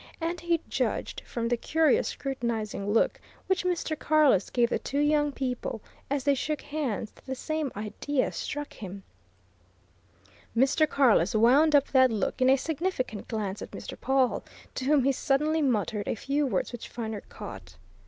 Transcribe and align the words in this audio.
And 0.19 0.39
he 0.41 0.61
judged 0.67 1.21
from 1.27 1.47
the 1.47 1.55
curious, 1.55 2.07
scrutinizing 2.07 2.91
look 2.91 3.19
which 3.45 3.63
Mr. 3.63 3.95
Carless 3.95 4.49
gave 4.49 4.71
the 4.71 4.79
two 4.79 4.97
young 4.97 5.31
people 5.31 5.79
as 6.09 6.23
they 6.23 6.33
shook 6.33 6.61
hands 6.63 7.11
that 7.11 7.25
the 7.27 7.35
same 7.35 7.71
idea 7.75 8.31
struck 8.31 8.73
him 8.73 9.03
Mr. 10.57 10.89
Carless 10.89 11.35
wound 11.35 11.75
up 11.75 11.89
that 11.91 12.09
look 12.09 12.41
in 12.41 12.49
a 12.49 12.57
significant 12.57 13.27
glance 13.27 13.61
at 13.61 13.69
Mr. 13.69 13.95
Pawle, 13.95 14.43
to 14.73 14.85
whom 14.85 15.03
he 15.03 15.11
suddenly 15.11 15.61
muttered 15.61 16.07
a 16.07 16.15
few 16.15 16.47
words 16.47 16.71
which 16.71 16.89
Viner 16.89 17.21
caught. 17.29 17.75